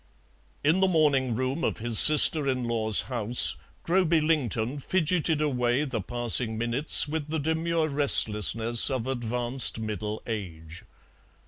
In 0.63 0.79
the 0.79 0.87
morning 0.87 1.35
room 1.35 1.63
of 1.63 1.77
his 1.77 1.99
sister 1.99 2.47
in 2.47 2.63
law's 2.63 3.01
house 3.01 3.55
Groby 3.83 4.19
Lington 4.19 4.79
fidgeted 4.79 5.41
away 5.43 5.83
the 5.85 6.01
passing 6.01 6.57
minutes 6.57 7.07
with 7.07 7.27
the 7.29 7.37
demure 7.37 7.87
restlessness 7.87 8.89
of 8.89 9.05
advanced 9.05 9.77
middle 9.77 10.23
age. 10.25 10.85